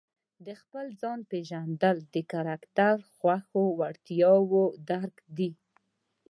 د 0.45 0.47
خپل 0.61 0.85
ځان 1.01 1.19
پېژندل 1.31 1.97
د 2.13 2.15
کرکټر، 2.31 2.95
خوښو 3.15 3.63
او 3.73 3.75
وړتیاوو 3.79 4.63
درک 4.89 5.15
دی. 5.37 5.49